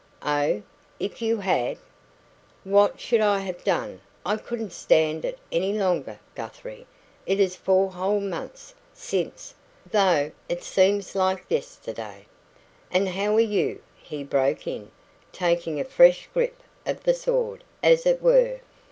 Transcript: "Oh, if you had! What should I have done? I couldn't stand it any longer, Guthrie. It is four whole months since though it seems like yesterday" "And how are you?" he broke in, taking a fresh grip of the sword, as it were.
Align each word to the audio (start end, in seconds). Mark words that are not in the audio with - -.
"Oh, 0.25 0.63
if 0.99 1.21
you 1.21 1.37
had! 1.37 1.77
What 2.63 2.99
should 2.99 3.21
I 3.21 3.37
have 3.41 3.63
done? 3.63 4.01
I 4.25 4.35
couldn't 4.35 4.73
stand 4.73 5.23
it 5.25 5.37
any 5.51 5.73
longer, 5.73 6.19
Guthrie. 6.33 6.87
It 7.27 7.39
is 7.39 7.55
four 7.55 7.91
whole 7.91 8.19
months 8.19 8.73
since 8.95 9.53
though 9.91 10.31
it 10.49 10.63
seems 10.63 11.13
like 11.13 11.45
yesterday" 11.49 12.25
"And 12.91 13.09
how 13.09 13.35
are 13.35 13.39
you?" 13.39 13.83
he 13.95 14.23
broke 14.23 14.65
in, 14.65 14.89
taking 15.31 15.79
a 15.79 15.83
fresh 15.83 16.27
grip 16.33 16.63
of 16.83 17.03
the 17.03 17.13
sword, 17.13 17.63
as 17.83 18.07
it 18.07 18.23
were. 18.23 18.59